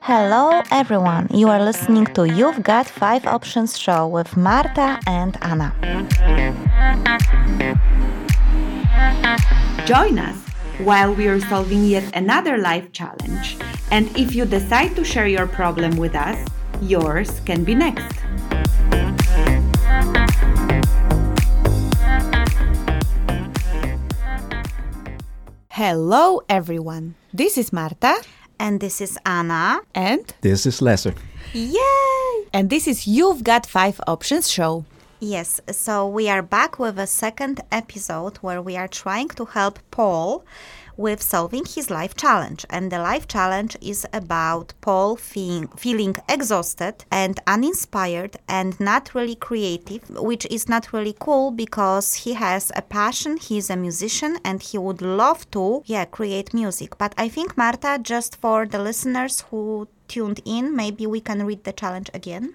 [0.00, 1.26] Hello, everyone.
[1.34, 5.74] You are listening to You've Got Five Options show with Marta and Anna.
[9.86, 10.36] Join us
[10.84, 13.56] while we are solving yet another life challenge.
[13.90, 16.38] And if you decide to share your problem with us,
[16.80, 18.20] yours can be next.
[25.80, 27.14] Hello, everyone.
[27.32, 28.14] This is Marta.
[28.58, 29.80] And this is Anna.
[29.94, 31.14] And This is Lasse.
[31.54, 32.44] Yay!
[32.52, 34.84] and this is You've Got Five Options show.
[35.20, 39.78] Yes, so we are back with a second episode where we are trying to help
[39.90, 40.44] Paul
[40.96, 42.66] with solving his life challenge.
[42.70, 49.34] And the life challenge is about Paul feeling, feeling exhausted and uninspired and not really
[49.34, 54.62] creative, which is not really cool because he has a passion, he's a musician, and
[54.62, 56.98] he would love to, yeah, create music.
[56.98, 61.64] But I think, Marta, just for the listeners who tuned in, maybe we can read
[61.64, 62.54] the challenge again.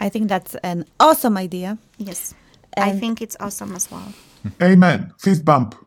[0.00, 1.78] I think that's an awesome idea.
[1.96, 2.34] Yes.
[2.76, 4.12] I think it's awesome as well.
[4.60, 5.12] Amen.
[5.18, 5.85] Fist bump.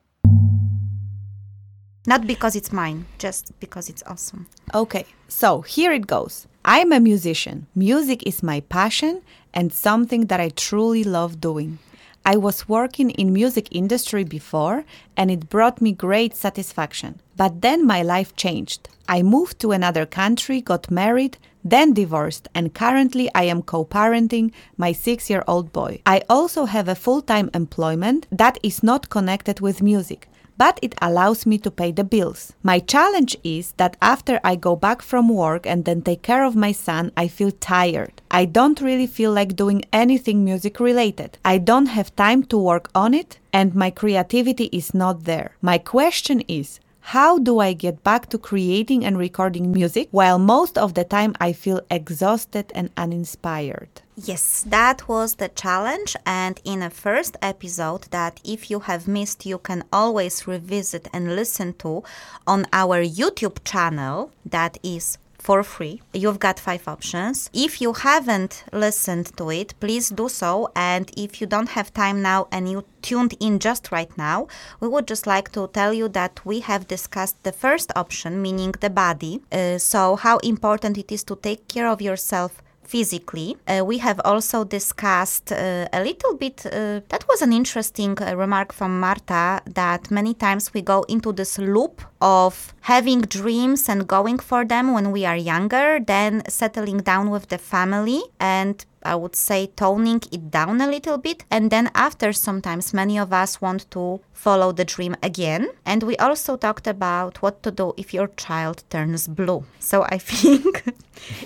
[2.07, 4.47] Not because it's mine, just because it's awesome.
[4.73, 6.47] Okay, so here it goes.
[6.63, 7.67] I'm a musician.
[7.75, 9.21] Music is my passion
[9.53, 11.79] and something that I truly love doing.
[12.25, 14.85] I was working in music industry before
[15.17, 17.21] and it brought me great satisfaction.
[17.35, 18.89] But then my life changed.
[19.07, 24.51] I moved to another country, got married, then divorced, and currently I am co parenting
[24.77, 26.01] my six year old boy.
[26.05, 30.28] I also have a full time employment that is not connected with music
[30.59, 32.53] but it allows me to pay the bills.
[32.61, 36.55] My challenge is that after I go back from work and then take care of
[36.55, 38.21] my son, I feel tired.
[38.29, 41.37] I don't really feel like doing anything music related.
[41.45, 45.55] I don't have time to work on it, and my creativity is not there.
[45.61, 46.81] My question is,
[47.15, 51.33] how do I get back to creating and recording music while most of the time
[51.39, 54.01] I feel exhausted and uninspired?
[54.25, 56.15] Yes, that was the challenge.
[56.25, 61.35] And in a first episode, that if you have missed, you can always revisit and
[61.37, 62.03] listen to
[62.45, 66.01] on our YouTube channel, that is for free.
[66.13, 67.49] You've got five options.
[67.53, 70.69] If you haven't listened to it, please do so.
[70.75, 74.47] And if you don't have time now and you tuned in just right now,
[74.81, 78.73] we would just like to tell you that we have discussed the first option, meaning
[78.81, 79.39] the body.
[79.49, 83.55] Uh, so, how important it is to take care of yourself physically.
[83.67, 88.35] Uh, we have also discussed uh, a little bit, uh, that was an interesting uh,
[88.35, 94.07] remark from Marta, that many times we go into this loop of having dreams and
[94.07, 99.15] going for them when we are younger, then settling down with the family and I
[99.15, 101.45] would say toning it down a little bit.
[101.49, 105.69] And then after sometimes many of us want to follow the dream again.
[105.85, 109.63] And we also talked about what to do if your child turns blue.
[109.79, 110.83] So I think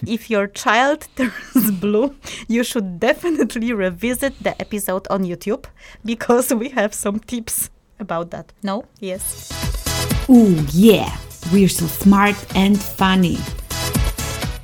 [0.05, 2.15] if your child turns blue,
[2.47, 5.65] you should definitely revisit the episode on YouTube
[6.03, 7.69] because we have some tips
[7.99, 8.51] about that.
[8.63, 8.85] No?
[8.99, 9.82] Yes.
[10.29, 11.17] Ooh, yeah,
[11.51, 13.35] we're so smart and funny.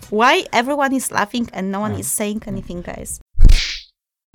[0.09, 3.19] Why everyone is laughing and no one is saying anything, guys?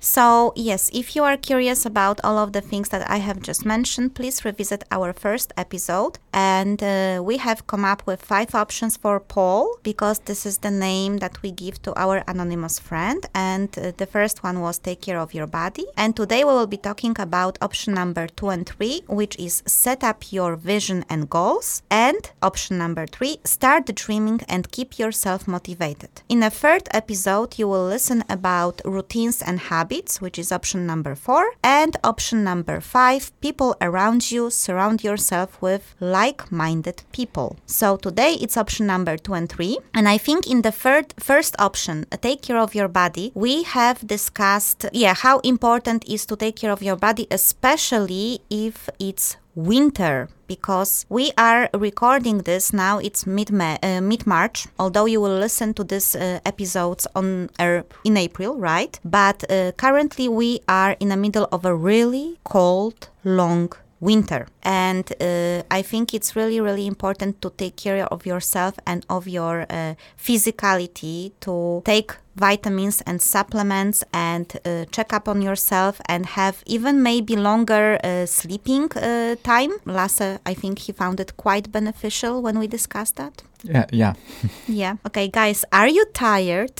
[0.05, 3.65] So, yes, if you are curious about all of the things that I have just
[3.65, 6.19] mentioned, please revisit our first episode.
[6.31, 10.69] And uh, we have come up with five options for Paul because this is the
[10.69, 13.25] name that we give to our anonymous friend.
[13.33, 15.85] And uh, the first one was take care of your body.
[15.97, 20.03] And today we will be talking about option number two and three, which is set
[20.03, 21.81] up your vision and goals.
[21.89, 26.21] And option number three, start dreaming and keep yourself motivated.
[26.29, 31.15] In a third episode, you will listen about routines and habits, which is option number
[31.15, 31.51] four.
[31.63, 37.57] And option number five, people around you, surround yourself with like minded people.
[37.65, 39.77] So today it's option number two and three.
[39.93, 43.63] And I think in the third, first option, uh, take care of your body, we
[43.63, 49.37] have discussed, yeah, how important is to take care of your body, especially if it's
[49.55, 52.99] winter because we are recording this now.
[52.99, 57.81] It's mid uh, mid March although you will listen to this uh, episodes on uh,
[58.03, 58.99] in April right?
[59.03, 64.47] But uh, currently we are in the middle of a really cold long winter.
[64.63, 69.27] And uh, i think it's really really important to take care of yourself and of
[69.27, 76.25] your uh, physicality to take vitamins and supplements and uh, check up on yourself and
[76.25, 81.71] have even maybe longer uh, sleeping uh, time lasse i think he found it quite
[81.71, 84.13] beneficial when we discussed that Yeah, yeah.
[84.67, 86.73] yeah okay guys are you tired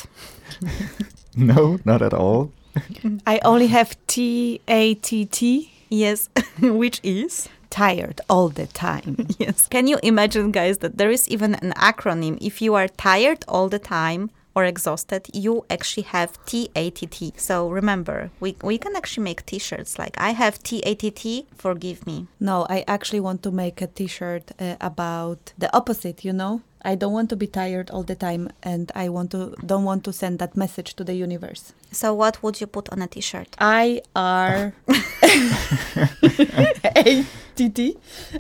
[1.38, 2.52] No, not at all.
[3.28, 5.72] I only have T A T T.
[5.90, 6.30] yes
[6.62, 9.28] which is tired all the time.
[9.38, 9.68] Yes.
[9.68, 12.38] Can you imagine, guys, that there is even an acronym?
[12.40, 17.40] If you are tired all the time or exhausted, you actually have TATT.
[17.40, 22.28] So remember, we, we can actually make t shirts like I have TATT, forgive me.
[22.40, 26.62] No, I actually want to make a t-shirt uh, about the opposite, you know?
[26.84, 30.04] I don't want to be tired all the time and I want to don't want
[30.04, 31.74] to send that message to the universe.
[31.92, 33.56] So, what would you put on a t shirt?
[33.60, 34.74] I are
[37.60, 37.80] ATT.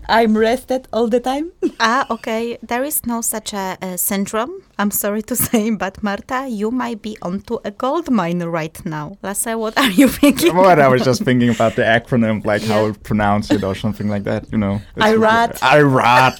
[0.09, 1.51] I'm rested all the time.
[1.79, 2.57] ah, okay.
[2.61, 4.61] There is no such a, a syndrome.
[4.77, 9.17] I'm sorry to say, but Marta, you might be onto a gold mine right now.
[9.23, 10.55] Lasse, what are you thinking?
[10.55, 14.09] What I was just thinking about the acronym, like how to pronounce it or something
[14.09, 14.51] like that.
[14.51, 14.81] You know.
[14.95, 15.59] It's- Irat.
[15.61, 16.39] Irat.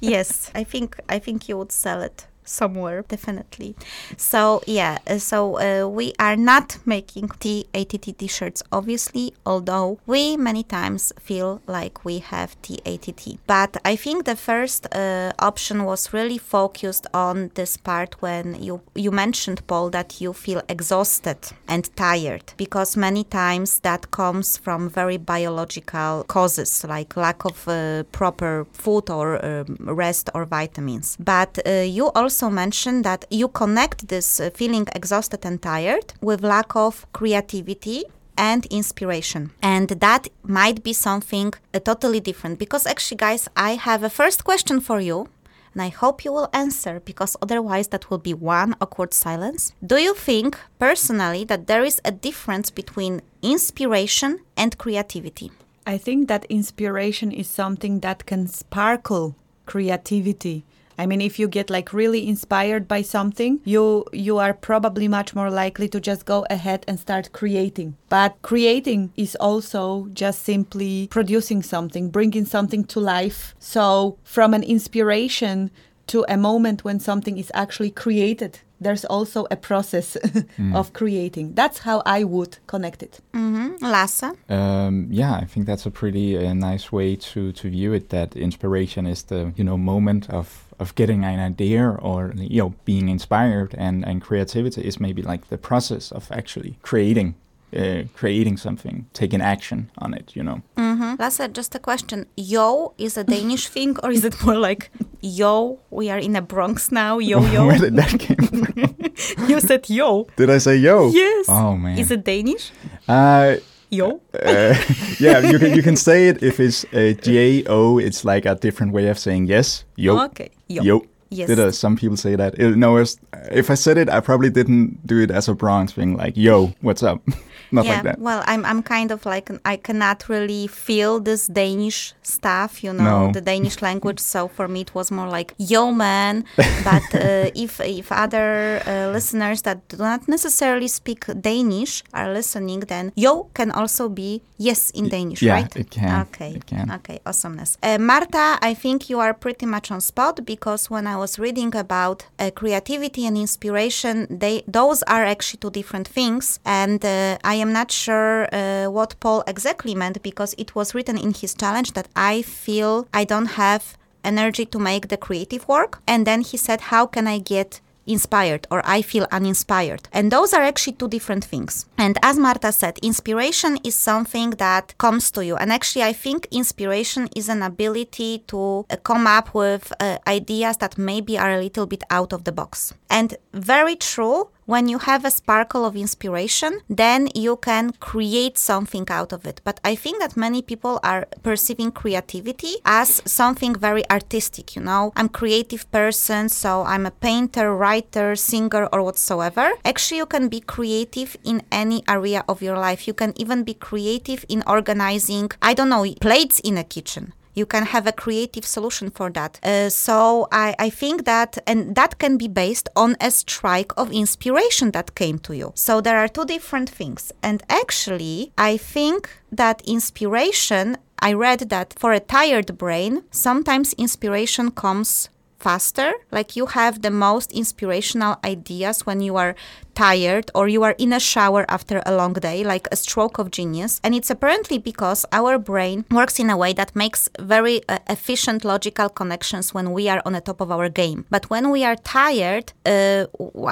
[0.00, 3.74] yes, I think I think you would sell it somewhere definitely.
[4.16, 10.62] So yeah, uh, so uh, we are not making TATT t-shirts obviously, although we many
[10.62, 13.38] times feel like we have TATT.
[13.46, 18.80] But I think the first uh, option was really focused on this part when you
[18.94, 21.38] you mentioned Paul that you feel exhausted
[21.68, 28.02] and tired because many times that comes from very biological causes like lack of uh,
[28.12, 31.16] proper food or um, rest or vitamins.
[31.18, 36.42] But uh, you also mentioned that you connect this uh, feeling exhausted and tired with
[36.42, 38.04] lack of creativity
[38.38, 39.50] and inspiration.
[39.60, 44.44] And that might be something uh, totally different because actually, guys, I have a first
[44.44, 45.28] question for you.
[45.72, 49.72] And I hope you will answer because otherwise that will be one awkward silence.
[49.86, 55.52] Do you think personally that there is a difference between inspiration and creativity?
[55.86, 60.64] I think that inspiration is something that can sparkle creativity.
[61.00, 65.34] I mean, if you get like really inspired by something, you you are probably much
[65.34, 67.96] more likely to just go ahead and start creating.
[68.10, 73.54] But creating is also just simply producing something, bringing something to life.
[73.58, 75.70] So from an inspiration
[76.08, 80.16] to a moment when something is actually created, there's also a process
[80.74, 81.54] of creating.
[81.54, 83.20] That's how I would connect it.
[83.32, 83.84] Mm-hmm.
[83.84, 84.24] Lasse?
[84.48, 88.08] Um, yeah, I think that's a pretty uh, nice way to, to view it.
[88.08, 92.74] That inspiration is the you know moment of, of getting an idea or you know
[92.84, 97.34] being inspired, and, and creativity is maybe like the process of actually creating
[97.76, 100.34] uh, creating something, taking action on it.
[100.34, 100.62] You know.
[100.76, 101.14] Mm-hmm.
[101.18, 102.26] Lasse, just a question.
[102.36, 104.90] Yo is a Danish thing, or is it more like
[105.20, 105.78] yo?
[105.90, 107.18] We are in a Bronx now.
[107.18, 107.66] Yo yo.
[107.66, 109.48] Where did that came from?
[109.48, 110.26] you said yo.
[110.36, 111.10] did I say yo?
[111.10, 111.46] Yes.
[111.48, 111.98] Oh man.
[111.98, 112.72] Is it Danish?
[113.08, 113.56] Uh,
[113.90, 114.20] Yo.
[114.34, 114.74] uh,
[115.18, 117.98] yeah, you can you can say it if it's a J O.
[117.98, 119.84] It's like a different way of saying yes.
[119.96, 120.16] Yo.
[120.26, 120.50] Okay.
[120.68, 120.82] Yo.
[120.82, 121.02] Yo.
[121.30, 121.48] Yes.
[121.48, 122.58] Did uh, some people say that?
[122.60, 123.16] Uh, no, it's,
[123.52, 126.72] if I said it, I probably didn't do it as a Bronx thing, like "Yo,
[126.80, 127.20] what's up?"
[127.72, 128.18] Not yeah, like that.
[128.18, 133.26] well, I'm I'm kind of like I cannot really feel this Danish stuff, you know,
[133.26, 133.32] No.
[133.32, 134.18] the Danish language.
[134.18, 136.44] So for me, it was more like "yo, man."
[136.84, 142.80] but uh, if if other uh, listeners that do not necessarily speak Danish are listening,
[142.88, 145.76] then "yo" can also be yes in Danish, yeah, right?
[145.76, 146.22] it can.
[146.22, 146.54] Okay.
[146.56, 146.90] It can.
[146.90, 147.20] Okay.
[147.24, 147.78] Awesomeness.
[147.84, 151.76] Uh, Marta, I think you are pretty much on spot because when I was reading
[151.76, 157.56] about uh, creativity and inspiration, they those are actually two different things, and uh, I
[157.64, 161.90] am not sure uh, what Paul exactly meant because it was written in his challenge
[161.92, 163.82] that I feel I don't have
[164.24, 168.66] energy to make the creative work, and then he said, "How can I get?" Inspired
[168.70, 170.08] or I feel uninspired.
[170.12, 171.86] And those are actually two different things.
[171.96, 175.56] And as Marta said, inspiration is something that comes to you.
[175.56, 180.76] And actually, I think inspiration is an ability to uh, come up with uh, ideas
[180.78, 182.94] that maybe are a little bit out of the box.
[183.08, 189.04] And very true, when you have a sparkle of inspiration, then you can create something
[189.10, 189.60] out of it.
[189.64, 195.12] But I think that many people are perceiving creativity as something very artistic, you know.
[195.16, 199.72] I'm creative person, so I'm a painter, writer, singer or whatsoever.
[199.84, 203.08] Actually, you can be creative in any area of your life.
[203.08, 207.66] You can even be creative in organizing, I don't know, plates in a kitchen you
[207.66, 209.52] can have a creative solution for that.
[209.62, 214.06] Uh, so I, I think that, and that can be based on a strike of
[214.12, 215.72] inspiration that came to you.
[215.74, 217.22] So there are two different things.
[217.42, 219.20] And actually, I think
[219.52, 220.96] that inspiration,
[221.28, 225.28] I read that for a tired brain, sometimes inspiration comes
[225.60, 229.54] faster like you have the most inspirational ideas when you are
[229.94, 233.50] tired or you are in a shower after a long day, like a stroke of
[233.50, 234.00] genius.
[234.02, 238.64] And it's apparently because our brain works in a way that makes very uh, efficient
[238.64, 241.26] logical connections when we are on the top of our game.
[241.30, 243.26] But when we are tired, uh,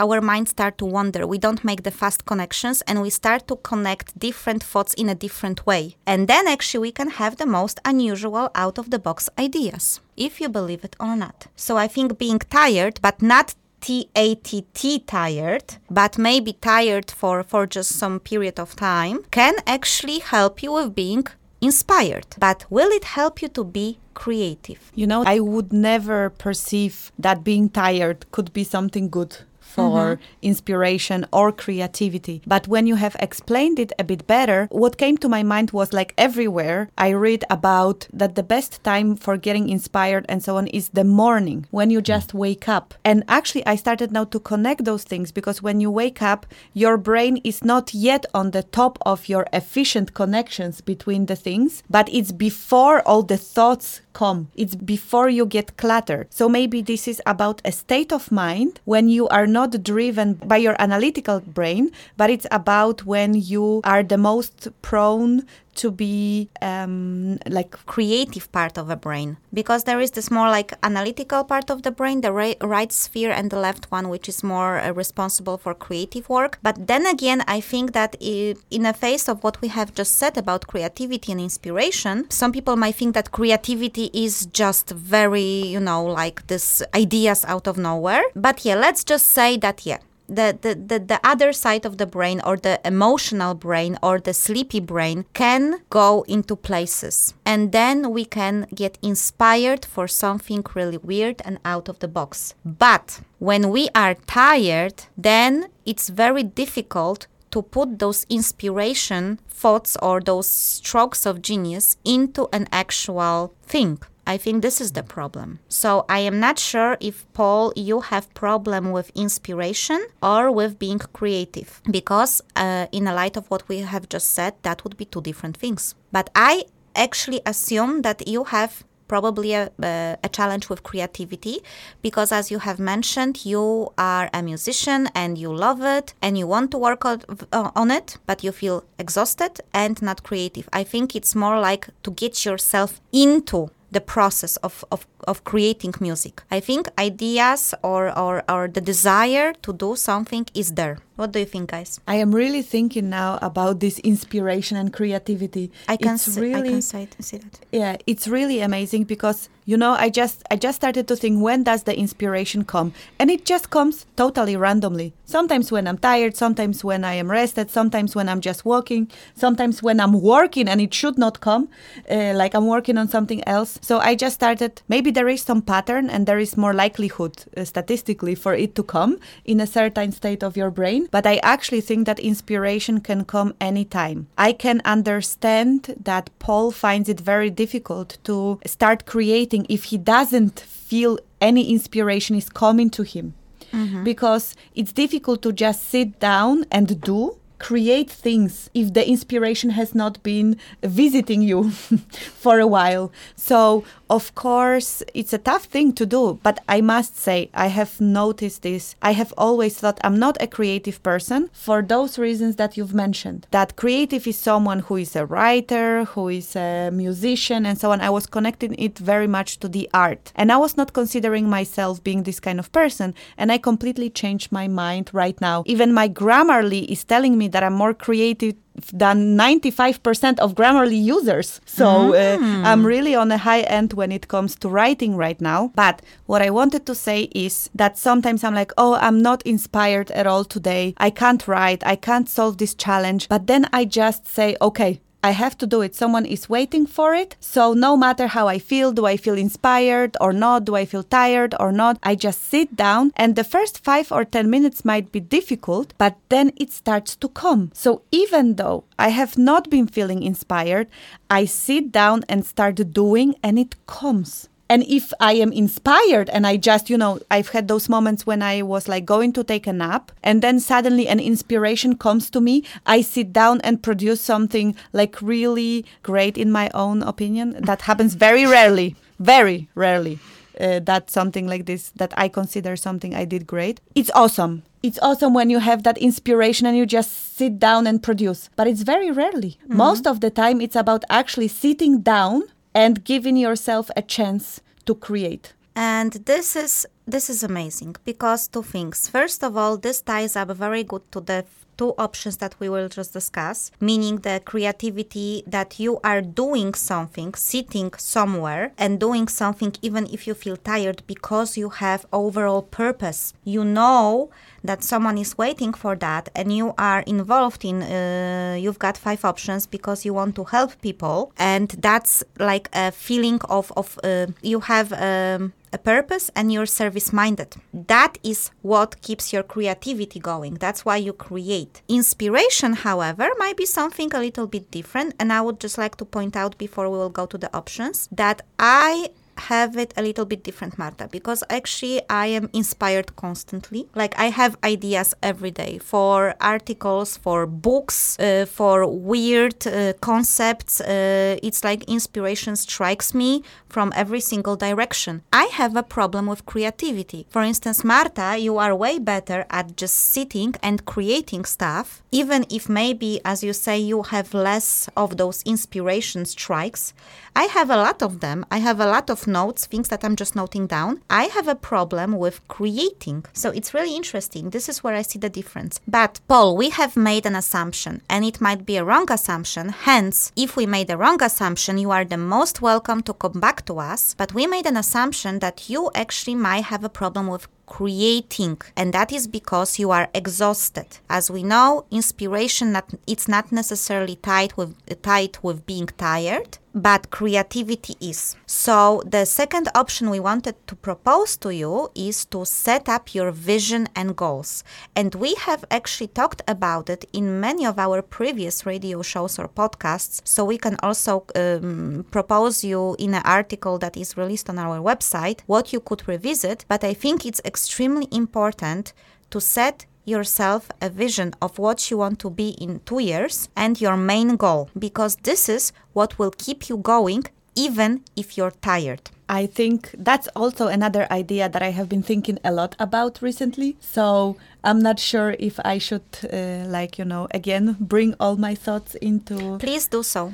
[0.05, 1.27] our minds start to wander.
[1.27, 5.15] We don't make the fast connections and we start to connect different thoughts in a
[5.15, 5.97] different way.
[6.07, 10.41] And then actually we can have the most unusual out of the box ideas, if
[10.41, 11.47] you believe it or not.
[11.57, 17.93] So I think being tired, but not T-A-T-T tired, but maybe tired for, for just
[17.93, 21.25] some period of time, can actually help you with being
[21.61, 22.27] inspired.
[22.39, 24.91] But will it help you to be creative?
[24.95, 30.23] You know, I would never perceive that being tired could be something good for mm-hmm.
[30.43, 32.43] inspiration or creativity.
[32.47, 35.93] But when you have explained it a bit better, what came to my mind was
[35.93, 40.67] like everywhere I read about that the best time for getting inspired and so on
[40.69, 42.95] is the morning when you just wake up.
[43.05, 46.97] And actually, I started now to connect those things because when you wake up, your
[46.97, 52.09] brain is not yet on the top of your efficient connections between the things, but
[52.13, 54.51] it's before all the thoughts come.
[54.57, 56.27] It's before you get cluttered.
[56.31, 60.57] So maybe this is about a state of mind when you are not driven by
[60.57, 65.47] your analytical brain, but it's about when you are the most prone
[65.79, 69.39] to be um, like creative part of a brain.
[69.53, 73.31] Because there is this more like analytical part of the brain the right, right sphere
[73.31, 76.59] and the left one which is more uh, responsible for creative work.
[76.63, 80.37] But then again i think that in the face of what we have just said
[80.37, 86.05] about creativity and inspiration some people might think that creativity is just very you know
[86.05, 88.23] like this ideas out of nowhere.
[88.35, 92.07] But yeah let's just say that yeah the, the, the, the other side of the
[92.07, 97.35] brain or the emotional brain or the sleepy brain can go into places.
[97.45, 102.55] And then we can get inspired for something really weird and out of the box.
[102.65, 110.21] But when we are tired then it's very difficult to put those inspiration thoughts or
[110.21, 115.59] those strokes of genius into an actual thing I think this is the problem.
[115.69, 120.99] So I am not sure if Paul you have problem with inspiration or with being
[120.99, 125.07] creative because uh, in the light of what we have just said that would be
[125.07, 125.95] two different things.
[126.13, 131.63] But I actually assume that you have probably a, uh, a, challenge with creativity
[132.03, 136.47] because as you have mentioned you are a musician and you love it and you
[136.47, 140.85] want to work on, uh, on it but you feel exhausted and not creative i
[140.85, 146.43] think it's more like to get yourself into the process of, of, of creating music.
[146.51, 150.99] I think ideas or, or, or the desire to do something is there.
[151.19, 151.99] What do you think, guys?
[152.07, 155.73] I am really thinking now about this inspiration and creativity.
[155.89, 157.59] I can, it's see, really, I can say, see that.
[157.73, 161.65] Yeah, it's really amazing because you know I just I just started to think when
[161.65, 165.13] does the inspiration come, and it just comes totally randomly.
[165.25, 169.83] Sometimes when I'm tired, sometimes when I am rested, sometimes when I'm just walking, sometimes
[169.83, 171.69] when I'm working and it should not come,
[172.09, 173.81] uh, like I'm working on something else.
[173.83, 174.83] So I just started.
[174.87, 178.85] Maybe there is some pattern and there is more likelihood uh, statistically for it to
[178.85, 183.25] come in a certain state of your brain but I actually think that inspiration can
[183.25, 184.29] come anytime.
[184.39, 190.61] I can understand that Paul finds it very difficult to start creating if he doesn't
[190.61, 193.35] feel any inspiration is coming to him.
[193.73, 194.05] Mm-hmm.
[194.05, 199.95] Because it's difficult to just sit down and do create things if the inspiration has
[199.95, 201.71] not been visiting you
[202.45, 203.13] for a while.
[203.37, 208.01] So of course, it's a tough thing to do, but I must say, I have
[208.01, 208.97] noticed this.
[209.03, 213.47] I have always thought I'm not a creative person for those reasons that you've mentioned.
[213.51, 218.01] That creative is someone who is a writer, who is a musician, and so on.
[218.01, 220.33] I was connecting it very much to the art.
[220.35, 223.15] And I was not considering myself being this kind of person.
[223.37, 225.65] And I completely changed my mind right now.
[225.67, 228.55] Even my Grammarly is telling me that I'm more creative
[228.93, 231.61] than 95% of Grammarly users.
[231.65, 232.15] So mm.
[232.35, 235.73] uh, I'm really on a high end when it comes to writing right now.
[235.75, 240.11] But what I wanted to say is that sometimes I'm like, oh, I'm not inspired
[240.13, 240.95] at all today.
[240.99, 241.87] I can't write.
[241.87, 243.29] I can't solve this challenge.
[243.29, 245.95] But then I just say, okay, I have to do it.
[245.95, 247.37] Someone is waiting for it.
[247.41, 250.65] So no matter how I feel, do I feel inspired or not?
[250.65, 251.99] Do I feel tired or not?
[252.03, 256.17] I just sit down and the first five or 10 minutes might be difficult, but
[256.29, 257.71] then it starts to come.
[257.75, 260.87] So even though I have not been feeling inspired,
[261.29, 266.47] I sit down and start doing and it comes and if i am inspired and
[266.47, 269.67] i just you know i've had those moments when i was like going to take
[269.67, 274.21] a nap and then suddenly an inspiration comes to me i sit down and produce
[274.21, 280.19] something like really great in my own opinion that happens very rarely very rarely
[280.61, 283.81] uh, that's something like this that I consider something I did great.
[283.95, 284.65] It's awesome.
[284.83, 288.67] It's awesome when you have that inspiration and you just sit down and produce, but
[288.67, 289.59] it's very rarely.
[289.67, 292.43] Most of the time, it's about actually sitting down
[292.75, 295.55] and giving yourself a chance to create.
[295.75, 299.09] And this is this is amazing because two things.
[299.09, 301.45] First of all, this ties up very good to the
[301.79, 307.33] two options that we will just discuss, meaning the creativity that you are doing something,
[307.35, 313.33] sitting somewhere and doing something even if you feel tired because you have overall purpose.
[313.45, 314.29] You know
[314.65, 319.25] that someone is waiting for that and you are involved in uh, you've got five
[319.25, 324.27] options because you want to help people and that's like a feeling of of uh,
[324.43, 327.57] you have um, a purpose and you're service minded.
[327.73, 330.55] That is what keeps your creativity going.
[330.55, 331.83] That's why you create.
[331.89, 335.15] Inspiration, however, might be something a little bit different.
[335.19, 338.09] And I would just like to point out before we will go to the options
[338.13, 343.89] that I have it a little bit different, Marta, because actually I am inspired constantly.
[343.95, 350.81] Like I have ideas every day for articles, for books, uh, for weird uh, concepts.
[350.81, 355.23] Uh, it's like inspiration strikes me from every single direction.
[355.33, 357.27] I have a problem with creativity.
[357.31, 362.69] For instance, Marta, you are way better at just sitting and creating stuff, even if
[362.69, 366.93] maybe, as you say, you have less of those inspiration strikes.
[367.37, 368.45] I have a lot of them.
[368.51, 371.03] I have a lot of notes, things that I'm just noting down.
[371.09, 373.27] I have a problem with creating.
[373.33, 374.51] So it's really interesting.
[374.51, 375.81] This is where I see the difference.
[375.87, 379.69] But, Paul, we have made an assumption, and it might be a wrong assumption.
[379.69, 383.65] Hence, if we made a wrong assumption, you are the most welcome to come back
[383.67, 384.15] to us.
[384.15, 388.93] But we made an assumption that you actually might have a problem with creating and
[388.93, 390.89] that is because you are exhausted.
[391.09, 397.11] As we know inspiration not, it's not necessarily tied with tied with being tired but
[397.11, 398.37] creativity is.
[398.47, 403.31] So the second option we wanted to propose to you is to set up your
[403.31, 404.65] vision and goals.
[404.95, 409.49] And we have actually talked about it in many of our previous radio shows or
[409.49, 410.21] podcasts.
[410.25, 414.79] So we can also um, propose you in an article that is released on our
[414.79, 416.65] website what you could revisit.
[416.69, 418.93] But i think it's extremely important
[419.31, 423.81] to set yourself a vision of what you want to be in two years and
[423.81, 427.25] your main goal because this is what will keep you going
[427.57, 429.11] even if you're tired.
[429.29, 433.77] I think that's also another idea that I have been thinking a lot about recently.
[433.81, 438.55] So I'm not sure if I should, uh, like, you know, again, bring all my
[438.55, 439.59] thoughts into.
[439.59, 440.33] Please do so.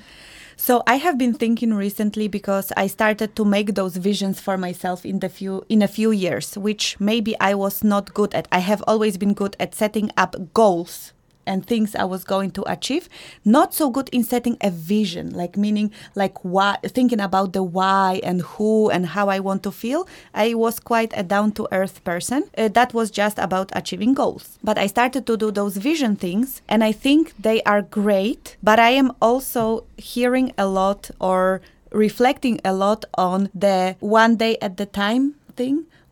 [0.56, 5.04] So I have been thinking recently because I started to make those visions for myself
[5.04, 8.48] in the few in a few years, which maybe I was not good at.
[8.52, 11.12] I have always been good at setting up goals
[11.46, 13.08] and things I was going to achieve.
[13.44, 18.20] Not so good in setting a vision, like meaning like why thinking about the why
[18.22, 20.06] and who and how I want to feel.
[20.34, 22.44] I was quite a down to earth person.
[22.56, 24.58] Uh, that was just about achieving goals.
[24.62, 28.78] But I started to do those vision things and I think they are great, but
[28.78, 34.76] I am also hearing a lot or reflecting a lot on the one day at
[34.76, 35.34] the time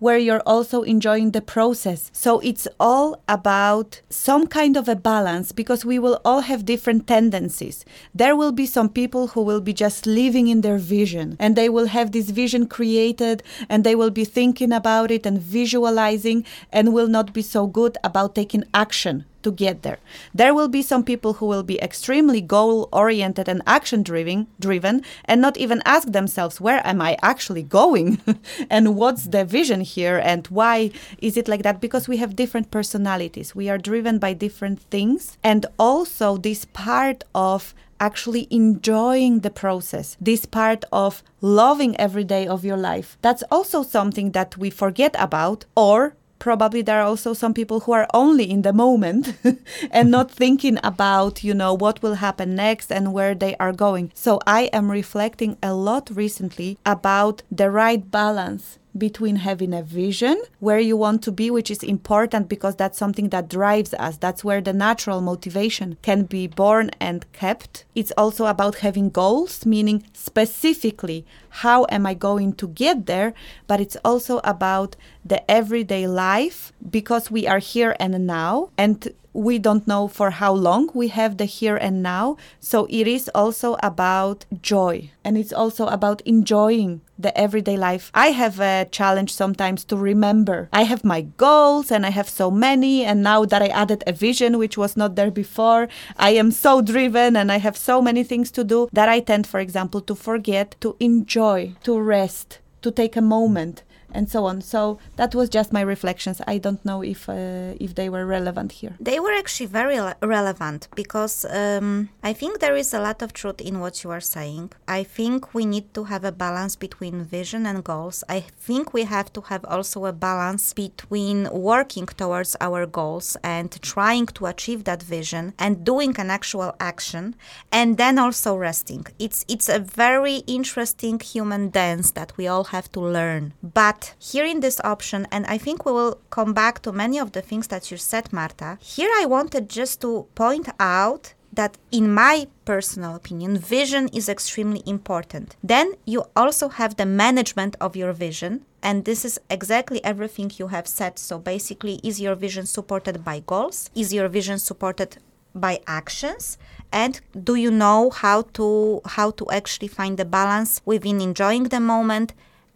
[0.03, 2.11] where you're also enjoying the process.
[2.13, 7.07] So it's all about some kind of a balance because we will all have different
[7.07, 7.85] tendencies.
[8.13, 11.69] There will be some people who will be just living in their vision and they
[11.69, 16.93] will have this vision created and they will be thinking about it and visualizing and
[16.93, 19.99] will not be so good about taking action to get there.
[20.35, 25.03] There will be some people who will be extremely goal oriented and action driven driven
[25.25, 28.21] and not even ask themselves where am I actually going
[28.71, 32.71] and what's the vision here and why is it like that because we have different
[32.71, 33.55] personalities.
[33.55, 40.17] We are driven by different things and also this part of actually enjoying the process,
[40.21, 43.17] this part of loving every day of your life.
[43.23, 47.93] That's also something that we forget about or probably there are also some people who
[47.93, 49.33] are only in the moment
[49.93, 54.11] and not thinking about you know what will happen next and where they are going.
[54.13, 60.41] So i am reflecting a lot recently about the right balance between having a vision
[60.61, 64.17] where you want to be, which is important because that's something that drives us.
[64.17, 67.85] That's where the natural motivation can be born and kept.
[67.95, 73.35] It's also about having goals, meaning specifically how am I going to get there,
[73.67, 79.59] but it's also about the everyday life because we are here and now and we
[79.59, 82.37] don't know for how long we have the here and now.
[82.61, 88.11] So it is also about joy and it's also about enjoying the everyday life.
[88.15, 90.69] I have a challenge sometimes to remember.
[90.73, 93.05] I have my goals and I have so many.
[93.05, 96.83] And now that I added a vision, which was not there before, I am so
[96.83, 100.15] driven and I have so many things to do that I tend, for example, to
[100.15, 103.83] forget to enjoy, to rest, to take a moment
[104.13, 104.61] and so on.
[104.61, 106.41] So that was just my reflections.
[106.47, 108.95] I don't know if uh, if they were relevant here.
[109.01, 113.33] They were actually very le- relevant because um, I think there is a lot of
[113.33, 114.73] truth in what you are saying.
[114.87, 118.25] I think we need to have a balance between vision and goals.
[118.29, 123.71] I think we have to have also a balance between working towards our goals and
[123.83, 127.35] trying to achieve that vision and doing an actual action
[127.71, 129.07] and then also resting.
[129.19, 133.55] It's it's a very interesting human dance that we all have to learn.
[133.63, 137.33] But here in this option and I think we will come back to many of
[137.33, 138.79] the things that you said Marta.
[138.81, 144.83] Here I wanted just to point out that in my personal opinion vision is extremely
[144.87, 145.57] important.
[145.63, 150.69] Then you also have the management of your vision and this is exactly everything you
[150.69, 151.19] have said.
[151.19, 153.91] So basically is your vision supported by goals?
[153.95, 155.19] Is your vision supported
[155.55, 156.59] by actions?
[156.91, 161.81] And do you know how to how to actually find the balance within enjoying the
[161.81, 162.33] moment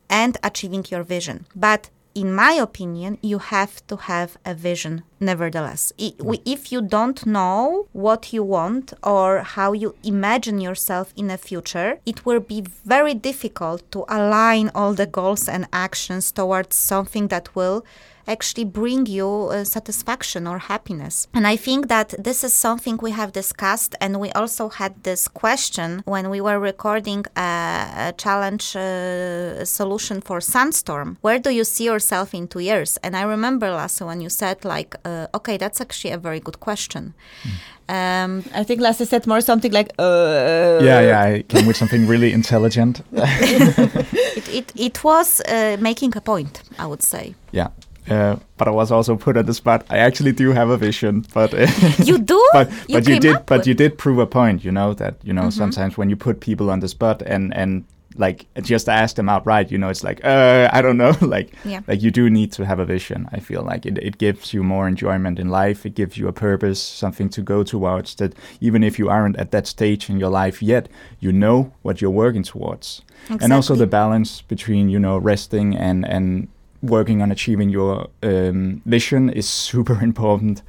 [0.08, 5.92] and achieving your vision but in my opinion, you have to have a vision nevertheless.
[5.98, 11.98] If you don't know what you want or how you imagine yourself in the future,
[12.06, 17.54] it will be very difficult to align all the goals and actions towards something that
[17.54, 17.84] will
[18.26, 21.28] actually bring you uh, satisfaction or happiness.
[21.34, 25.28] And I think that this is something we have discussed, and we also had this
[25.28, 31.18] question when we were recording a, a challenge uh, solution for Sandstorm.
[31.20, 32.98] Where do you see yourself in two years?
[33.02, 36.60] And I remember, Lasse, when you said, like, uh, okay, that's actually a very good
[36.60, 37.14] question.
[37.42, 37.50] Mm.
[37.88, 42.06] Um, I think Lasse said more something like, uh, yeah, yeah, I came with something
[42.08, 43.02] really intelligent.
[43.12, 47.34] it, it, it was uh, making a point, I would say.
[47.52, 47.68] Yeah.
[48.08, 49.84] Uh, but I was also put on the spot.
[49.90, 51.66] I actually do have a vision, but uh,
[52.04, 52.48] you do.
[52.52, 53.46] but you, but you did.
[53.46, 53.66] But with...
[53.66, 54.64] you did prove a point.
[54.64, 55.50] You know that you know mm-hmm.
[55.50, 57.84] sometimes when you put people on the spot and and
[58.18, 61.14] like just ask them outright, you know, it's like uh, I don't know.
[61.20, 61.80] like yeah.
[61.86, 63.28] like you do need to have a vision.
[63.32, 65.86] I feel like it it gives you more enjoyment in life.
[65.86, 68.14] It gives you a purpose, something to go towards.
[68.16, 70.88] That even if you aren't at that stage in your life yet,
[71.20, 73.02] you know what you're working towards.
[73.24, 73.44] Exactly.
[73.44, 76.48] And also the balance between you know resting and and
[76.82, 80.62] working on achieving your um, vision is super important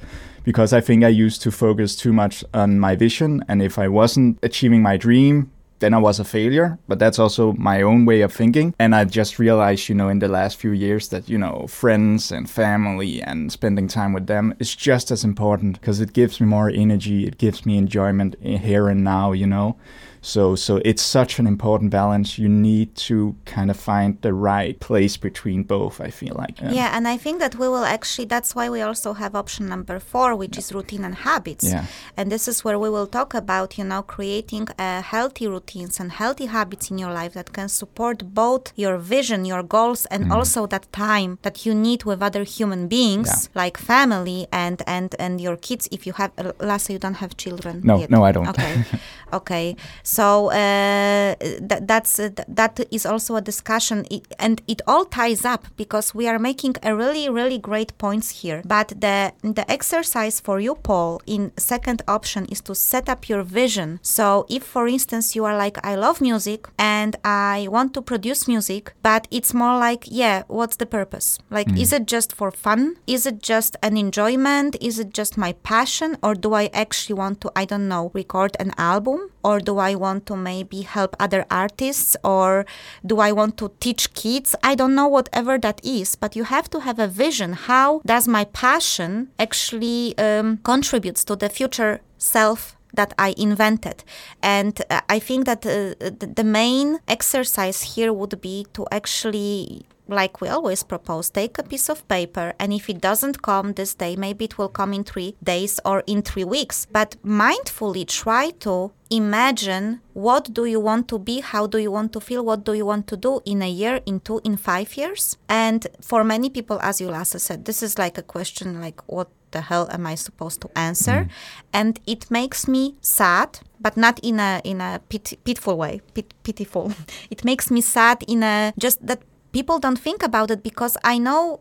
[0.44, 3.44] because I think I used to focus too much on my vision.
[3.48, 6.78] And if I wasn't achieving my dream, then I was a failure.
[6.88, 8.74] But that's also my own way of thinking.
[8.78, 12.32] And I just realized, you know, in the last few years that, you know, friends
[12.32, 16.46] and family and spending time with them is just as important because it gives me
[16.46, 17.26] more energy.
[17.26, 19.76] It gives me enjoyment here and now, you know.
[20.20, 22.38] So so it's such an important balance.
[22.38, 26.00] You need to kind of find the right place between both.
[26.00, 26.60] I feel like.
[26.60, 28.26] Yeah, yeah and I think that we will actually.
[28.26, 30.60] That's why we also have option number four, which yeah.
[30.60, 31.64] is routine and habits.
[31.64, 31.86] Yeah.
[32.16, 36.12] And this is where we will talk about you know creating uh, healthy routines and
[36.12, 40.32] healthy habits in your life that can support both your vision, your goals, and mm.
[40.32, 43.62] also that time that you need with other human beings yeah.
[43.62, 45.88] like family and and and your kids.
[45.90, 47.80] If you have, uh, Lasse, you don't have children.
[47.84, 48.10] No, yet.
[48.10, 48.48] no, I don't.
[48.48, 48.84] Okay,
[49.32, 49.76] okay.
[50.08, 54.06] So uh, th- that's uh, that is also a discussion,
[54.38, 58.62] and it all ties up because we are making a really really great points here.
[58.64, 63.42] But the the exercise for you, Paul, in second option is to set up your
[63.42, 64.00] vision.
[64.02, 68.48] So if, for instance, you are like, I love music and I want to produce
[68.48, 71.38] music, but it's more like, yeah, what's the purpose?
[71.50, 71.78] Like, mm.
[71.82, 72.96] is it just for fun?
[73.06, 74.76] Is it just an enjoyment?
[74.80, 78.56] Is it just my passion, or do I actually want to, I don't know, record
[78.58, 82.64] an album, or do I want to maybe help other artists or
[83.04, 84.54] do I want to teach kids?
[84.62, 87.52] I don't know, whatever that is, but you have to have a vision.
[87.52, 94.02] How does my passion actually um, contributes to the future self that I invented.
[94.42, 95.94] And uh, I think that uh,
[96.38, 101.88] the main exercise here would be to actually like we always propose, take a piece
[101.88, 105.36] of paper, and if it doesn't come this day, maybe it will come in three
[105.42, 106.86] days or in three weeks.
[106.90, 112.12] But mindfully try to imagine what do you want to be, how do you want
[112.12, 114.96] to feel, what do you want to do in a year, in two, in five
[114.96, 115.36] years.
[115.48, 119.28] And for many people, as you Lasse said, this is like a question like, what
[119.50, 121.12] the hell am I supposed to answer?
[121.12, 121.30] Mm.
[121.72, 126.34] And it makes me sad but not in a in a pit, pitiful way pit,
[126.42, 126.92] pitiful
[127.30, 129.22] it makes me sad in a just that
[129.58, 131.60] people don't think about it because I know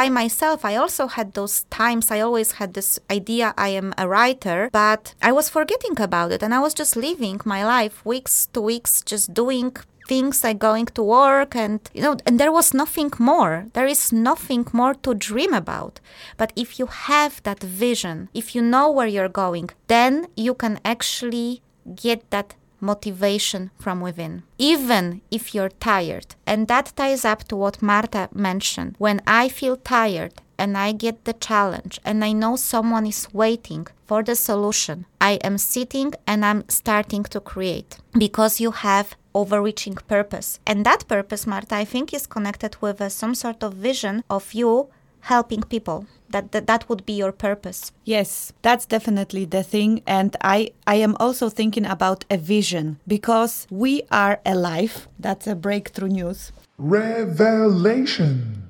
[0.00, 4.06] by myself i also had those times i always had this idea i am a
[4.06, 8.46] writer but i was forgetting about it and i was just living my life weeks
[8.52, 9.74] to weeks just doing
[10.06, 13.66] things like going to work and you know and there was nothing more.
[13.72, 16.00] There is nothing more to dream about.
[16.36, 20.74] But if you have that vision if you know where you're going then you can
[20.84, 21.62] actually
[21.94, 26.34] get that motivation from within, even if you're tired.
[26.46, 28.96] And that ties up to what Marta mentioned.
[28.98, 33.86] When I feel tired and I get the challenge and I know someone is waiting
[34.06, 39.94] for the solution, I am sitting and I'm starting to create because you have overreaching
[39.94, 40.60] purpose.
[40.66, 44.52] And that purpose, Marta, I think is connected with uh, some sort of vision of
[44.52, 44.88] you
[45.20, 50.36] helping people that, that that would be your purpose Yes, that's definitely the thing and
[50.42, 55.08] I I am also thinking about a vision because we are alive.
[55.18, 56.52] That's a breakthrough news.
[56.78, 58.68] Revelation.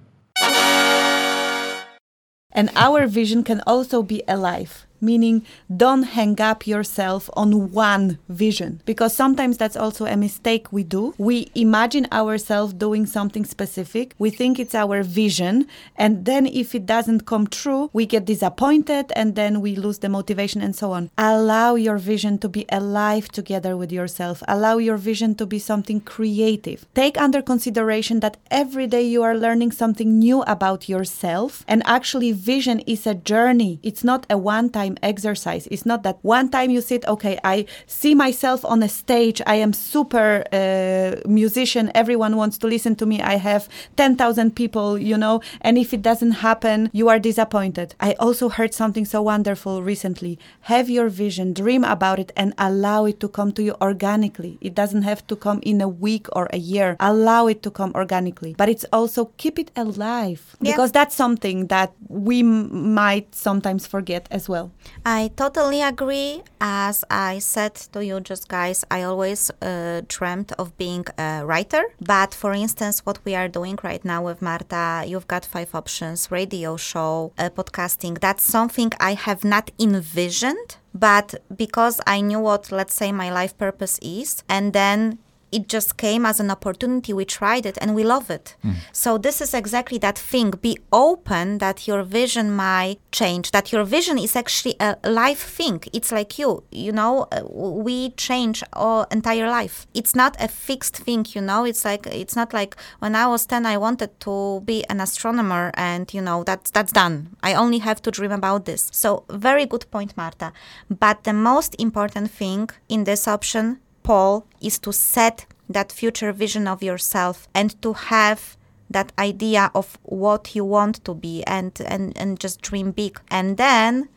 [2.53, 8.81] And our vision can also be alive, meaning don't hang up yourself on one vision
[8.87, 11.15] because sometimes that's also a mistake we do.
[11.19, 16.87] We imagine ourselves doing something specific, we think it's our vision, and then if it
[16.87, 21.11] doesn't come true, we get disappointed and then we lose the motivation and so on.
[21.19, 26.01] Allow your vision to be alive together with yourself, allow your vision to be something
[26.01, 26.87] creative.
[26.95, 32.33] Take under consideration that every day you are learning something new about yourself, and actually,
[32.33, 35.67] vision is a journey, it's not a one time exercise.
[35.71, 39.57] It's not that one time you sit, okay, I see myself on a stage, I
[39.57, 45.17] am super uh, musician, everyone wants to listen to me, I have 10,000 people, you
[45.17, 47.95] know, and if it doesn't happen, you are disappointed.
[48.01, 50.39] I also heard something so wonderful recently.
[50.63, 54.59] Have your vision, dream about it, and allow it to come to you organically.
[54.61, 56.97] It doesn't have to come in a week or a year.
[57.01, 58.55] Allow it to come organically.
[58.57, 60.73] But it's also keep it alive Yeah.
[60.73, 64.71] because that's something that we m- might sometimes forget as well.
[65.05, 66.43] I totally agree.
[66.61, 71.83] As I said to you, just guys, I always uh, dreamt of being a writer.
[72.01, 76.31] But for instance, what we are doing right now with Marta, you've got five options
[76.31, 78.21] radio show, uh, podcasting.
[78.21, 80.77] That's something I have not envisioned.
[80.95, 85.19] But because I knew what, let's say, my life purpose is, and then
[85.53, 87.13] it just came as an opportunity.
[87.13, 88.57] We tried it and we love it.
[88.93, 90.51] So this is exactly that thing.
[90.51, 93.51] Be open that your vision might change.
[93.51, 95.83] That your vision is actually a life thing.
[95.93, 96.65] It's like you.
[96.71, 99.87] You know, uh, we change our entire life.
[99.95, 101.27] It's not a fixed thing.
[101.35, 104.85] You know, it's like it's not like when I was ten, I wanted to be
[104.89, 107.37] an astronomer, and you know that's that's done.
[107.43, 108.89] I only have to dream about this.
[108.93, 110.53] So very good point, Marta.
[110.89, 116.69] But the most important thing in this option Paul, is to set that future vision
[116.69, 118.57] of yourself and to have
[118.91, 123.21] that idea of what you want to be and, and, and just dream big.
[123.31, 124.09] And then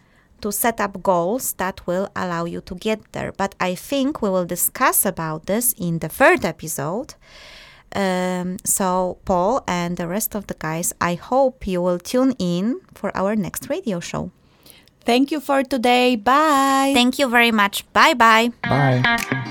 [0.41, 3.31] to set up goals that will allow you to get there.
[3.31, 7.15] But I think we will discuss about this in the third episode.
[7.95, 12.81] Um, so, Paul and the rest of the guys, I hope you will tune in
[12.93, 14.31] for our next radio show.
[15.05, 16.15] Thank you for today.
[16.15, 16.91] Bye.
[16.93, 17.91] Thank you very much.
[17.93, 18.51] Bye bye.
[18.63, 19.41] Bye.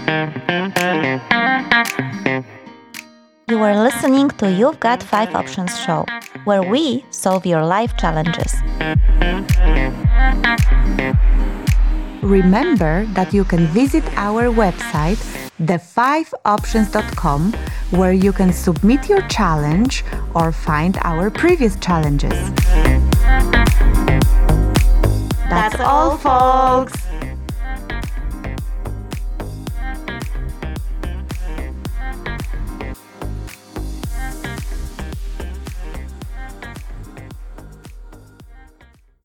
[3.48, 6.04] You are listening to You've Got Five Options show,
[6.44, 8.54] where we solve your life challenges.
[12.22, 15.16] Remember that you can visit our website,
[15.58, 17.52] the5options.com,
[17.90, 22.52] where you can submit your challenge or find our previous challenges.
[25.48, 27.03] That's all, folks.